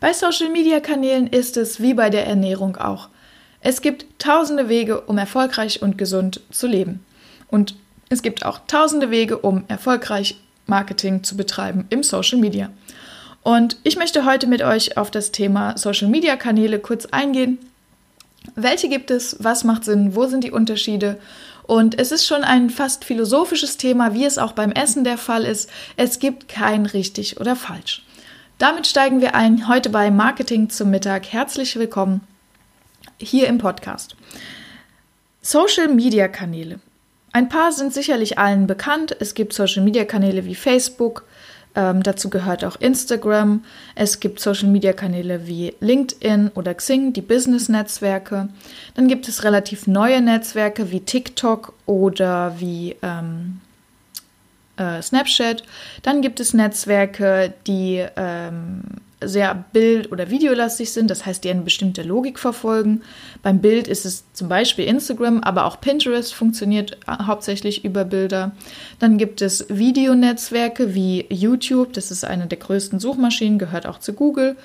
[0.00, 3.10] Bei Social-Media-Kanälen ist es wie bei der Ernährung auch.
[3.60, 7.04] Es gibt tausende Wege, um erfolgreich und gesund zu leben.
[7.48, 7.74] Und
[8.08, 12.70] es gibt auch tausende Wege, um erfolgreich Marketing zu betreiben im Social Media.
[13.42, 17.58] Und ich möchte heute mit euch auf das Thema Social Media Kanäle kurz eingehen.
[18.54, 19.36] Welche gibt es?
[19.40, 20.14] Was macht Sinn?
[20.14, 21.18] Wo sind die Unterschiede?
[21.64, 25.44] Und es ist schon ein fast philosophisches Thema, wie es auch beim Essen der Fall
[25.44, 25.68] ist.
[25.98, 28.02] Es gibt kein richtig oder falsch.
[28.60, 31.32] Damit steigen wir ein heute bei Marketing zum Mittag.
[31.32, 32.20] Herzlich willkommen
[33.16, 34.16] hier im Podcast.
[35.40, 36.78] Social Media Kanäle.
[37.32, 39.16] Ein paar sind sicherlich allen bekannt.
[39.18, 41.24] Es gibt Social Media Kanäle wie Facebook,
[41.74, 43.64] ähm, dazu gehört auch Instagram.
[43.94, 48.50] Es gibt Social Media Kanäle wie LinkedIn oder Xing, die Business-Netzwerke.
[48.94, 53.62] Dann gibt es relativ neue Netzwerke wie TikTok oder wie ähm,
[54.80, 55.62] äh, Snapchat.
[56.02, 58.82] Dann gibt es Netzwerke, die ähm,
[59.22, 63.02] sehr bild- oder videolastig sind, das heißt, die eine bestimmte Logik verfolgen.
[63.42, 68.52] Beim Bild ist es zum Beispiel Instagram, aber auch Pinterest funktioniert äh, hauptsächlich über Bilder.
[68.98, 74.12] Dann gibt es Videonetzwerke wie YouTube, das ist eine der größten Suchmaschinen, gehört auch zu
[74.12, 74.56] Google.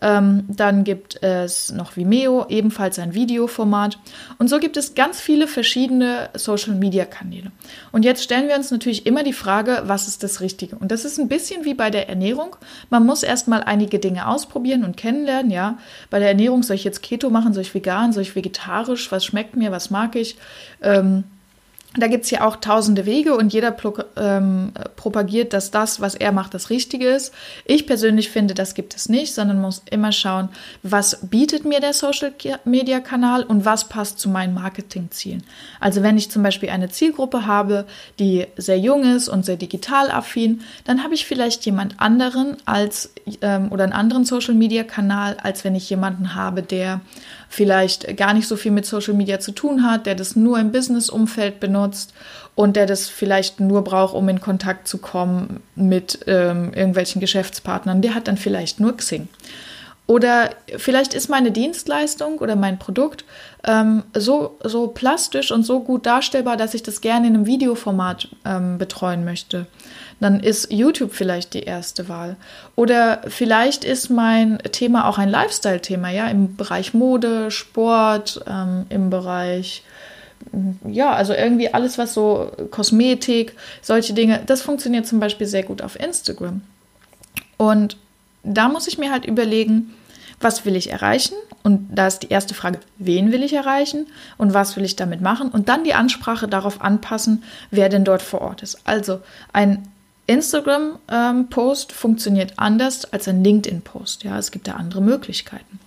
[0.00, 3.98] Ähm, dann gibt es noch Vimeo, ebenfalls ein Videoformat.
[4.38, 7.52] Und so gibt es ganz viele verschiedene Social-Media-Kanäle.
[7.90, 10.76] Und jetzt stellen wir uns natürlich immer die Frage, was ist das Richtige?
[10.76, 12.56] Und das ist ein bisschen wie bei der Ernährung.
[12.90, 15.50] Man muss erstmal einige Dinge ausprobieren und kennenlernen.
[15.50, 15.78] Ja,
[16.10, 19.24] bei der Ernährung soll ich jetzt Keto machen, soll ich vegan, soll ich vegetarisch, was
[19.24, 20.36] schmeckt mir, was mag ich.
[20.82, 21.24] Ähm,
[21.96, 23.74] da gibt es ja auch tausende Wege und jeder
[24.16, 27.32] ähm, propagiert, dass das, was er macht, das Richtige ist.
[27.66, 30.48] Ich persönlich finde, das gibt es nicht, sondern muss immer schauen,
[30.82, 35.44] was bietet mir der Social-Media-Kanal und was passt zu meinen Marketingzielen.
[35.78, 37.86] Also wenn ich zum Beispiel eine Zielgruppe habe,
[38.18, 43.12] die sehr jung ist und sehr digital affin, dann habe ich vielleicht jemand anderen als
[43.40, 47.02] ähm, oder einen anderen Social-Media-Kanal, als wenn ich jemanden habe, der
[47.48, 50.72] vielleicht gar nicht so viel mit Social Media zu tun hat, der das nur im
[50.72, 51.83] Business-Umfeld benutzt
[52.54, 58.02] und der das vielleicht nur braucht, um in Kontakt zu kommen mit ähm, irgendwelchen Geschäftspartnern,
[58.02, 59.28] der hat dann vielleicht nur Xing.
[60.06, 63.24] Oder vielleicht ist meine Dienstleistung oder mein Produkt
[63.66, 68.28] ähm, so, so plastisch und so gut darstellbar, dass ich das gerne in einem Videoformat
[68.44, 69.66] ähm, betreuen möchte
[70.20, 72.36] dann ist YouTube vielleicht die erste Wahl.
[72.76, 79.10] Oder vielleicht ist mein Thema auch ein Lifestyle-Thema, ja, im Bereich Mode, Sport, ähm, im
[79.10, 79.82] Bereich,
[80.86, 85.82] ja, also irgendwie alles, was so Kosmetik, solche Dinge, das funktioniert zum Beispiel sehr gut
[85.82, 86.62] auf Instagram.
[87.56, 87.96] Und
[88.42, 89.94] da muss ich mir halt überlegen,
[90.40, 91.34] was will ich erreichen?
[91.62, 94.06] Und da ist die erste Frage, wen will ich erreichen
[94.36, 95.48] und was will ich damit machen?
[95.48, 98.78] Und dann die Ansprache darauf anpassen, wer denn dort vor Ort ist.
[98.84, 99.20] Also
[99.52, 99.88] ein
[100.26, 104.24] Instagram-Post ähm, funktioniert anders als ein LinkedIn-Post.
[104.24, 105.80] Ja, es gibt da andere Möglichkeiten.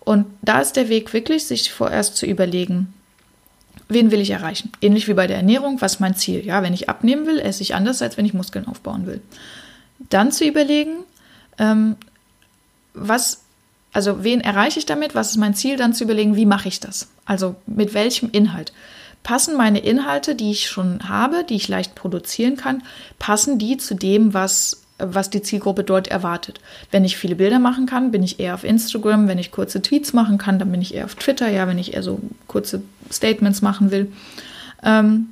[0.00, 2.92] Und da ist der Weg wirklich, sich vorerst zu überlegen,
[3.90, 4.72] wen will ich erreichen?
[4.80, 6.44] Ähnlich wie bei der Ernährung, was ist mein Ziel?
[6.44, 9.20] Ja, wenn ich abnehmen will, esse ich anders, als wenn ich Muskeln aufbauen will.
[10.08, 11.04] Dann zu überlegen,
[11.58, 11.96] ähm,
[12.94, 13.42] was,
[13.92, 15.14] also wen erreiche ich damit?
[15.14, 15.76] Was ist mein Ziel?
[15.76, 17.08] Dann zu überlegen, wie mache ich das?
[17.24, 18.72] Also mit welchem Inhalt?
[19.22, 22.82] passen meine Inhalte, die ich schon habe, die ich leicht produzieren kann,
[23.18, 26.60] passen die zu dem, was, was die Zielgruppe dort erwartet.
[26.90, 29.28] Wenn ich viele Bilder machen kann, bin ich eher auf Instagram.
[29.28, 31.48] Wenn ich kurze Tweets machen kann, dann bin ich eher auf Twitter.
[31.48, 34.12] Ja, wenn ich eher so kurze Statements machen will.
[34.82, 35.28] Ähm,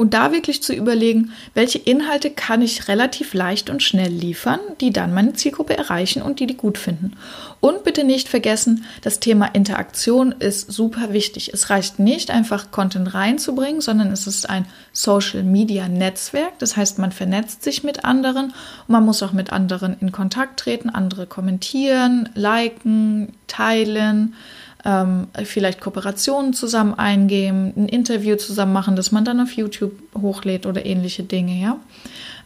[0.00, 4.94] und da wirklich zu überlegen, welche Inhalte kann ich relativ leicht und schnell liefern, die
[4.94, 7.18] dann meine Zielgruppe erreichen und die die gut finden.
[7.60, 11.52] Und bitte nicht vergessen, das Thema Interaktion ist super wichtig.
[11.52, 14.64] Es reicht nicht einfach Content reinzubringen, sondern es ist ein
[14.94, 16.58] Social Media Netzwerk.
[16.60, 20.60] Das heißt, man vernetzt sich mit anderen und man muss auch mit anderen in Kontakt
[20.60, 24.34] treten, andere kommentieren, liken, teilen
[24.84, 30.66] ähm, vielleicht Kooperationen zusammen eingehen, ein Interview zusammen machen, das man dann auf YouTube hochlädt
[30.66, 31.78] oder ähnliche Dinge, ja.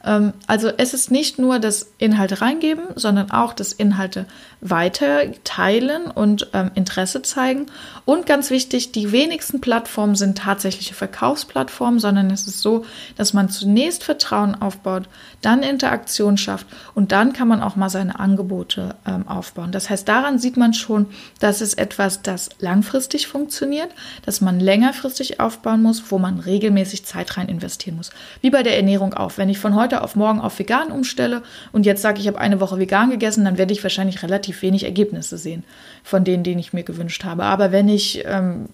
[0.04, 4.26] Ähm, also es ist nicht nur das Inhalte reingeben, sondern auch das Inhalte
[4.60, 7.66] weiter teilen und ähm, Interesse zeigen.
[8.04, 12.84] Und ganz wichtig, die wenigsten Plattformen sind tatsächliche Verkaufsplattformen, sondern es ist so,
[13.16, 15.04] dass man zunächst Vertrauen aufbaut,
[15.42, 19.72] dann Interaktion schafft und dann kann man auch mal seine Angebote ähm, aufbauen.
[19.72, 21.06] Das heißt, daran sieht man schon,
[21.40, 23.90] dass es etwas, das langfristig funktioniert,
[24.24, 28.10] dass man längerfristig aufbauen muss, wo man regelmäßig Zeit rein investieren muss.
[28.40, 29.32] Wie bei der Ernährung auch.
[29.36, 31.42] Wenn ich von heute auf morgen auf vegan umstelle
[31.72, 34.84] und jetzt sage ich, habe eine Woche vegan gegessen, dann werde ich wahrscheinlich relativ wenig
[34.84, 35.64] Ergebnisse sehen
[36.02, 37.44] von denen, denen ich mir gewünscht habe.
[37.44, 38.68] Aber wenn ich ähm,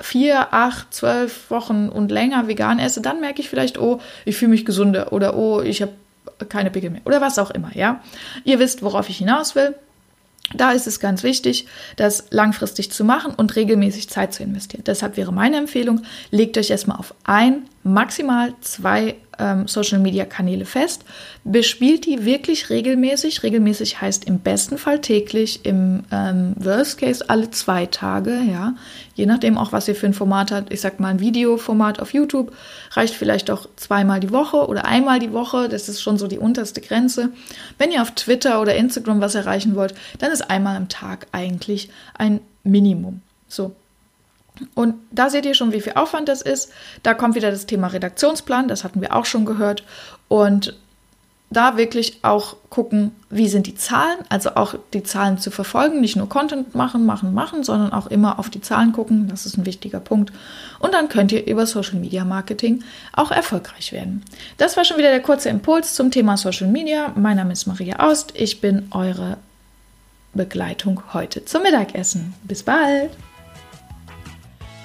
[0.00, 4.50] vier, acht, zwölf Wochen und länger vegan esse, dann merke ich vielleicht, oh, ich fühle
[4.50, 5.92] mich gesunder oder oh, ich habe
[6.48, 8.02] keine Pickel mehr oder was auch immer, ja.
[8.44, 9.74] Ihr wisst, worauf ich hinaus will.
[10.54, 14.84] Da ist es ganz wichtig, das langfristig zu machen und regelmäßig Zeit zu investieren.
[14.86, 21.04] Deshalb wäre meine Empfehlung, legt euch erstmal auf ein, maximal zwei ähm, Social-Media-Kanäle fest,
[21.44, 23.42] bespielt die wirklich regelmäßig.
[23.42, 28.74] Regelmäßig heißt im besten Fall täglich, im ähm, Worst Case alle zwei Tage, ja.
[29.14, 30.72] Je nachdem auch, was ihr für ein Format habt.
[30.72, 32.52] Ich sag mal, ein Videoformat auf YouTube
[32.92, 35.68] reicht vielleicht auch zweimal die Woche oder einmal die Woche.
[35.68, 37.30] Das ist schon so die unterste Grenze.
[37.78, 41.88] Wenn ihr auf Twitter oder Instagram was erreichen wollt, dann ist einmal am Tag eigentlich
[42.18, 43.22] ein Minimum.
[43.48, 43.74] So,
[44.74, 46.72] und da seht ihr schon, wie viel Aufwand das ist.
[47.02, 49.84] Da kommt wieder das Thema Redaktionsplan, das hatten wir auch schon gehört.
[50.28, 50.76] Und
[51.50, 56.16] da wirklich auch gucken, wie sind die Zahlen, also auch die Zahlen zu verfolgen, nicht
[56.16, 59.64] nur Content machen, machen, machen, sondern auch immer auf die Zahlen gucken, das ist ein
[59.64, 60.32] wichtiger Punkt.
[60.80, 62.82] Und dann könnt ihr über Social Media Marketing
[63.12, 64.24] auch erfolgreich werden.
[64.56, 67.12] Das war schon wieder der kurze Impuls zum Thema Social Media.
[67.14, 69.36] Mein Name ist Maria Aust, ich bin eure
[70.34, 72.34] Begleitung heute zum Mittagessen.
[72.42, 73.10] Bis bald!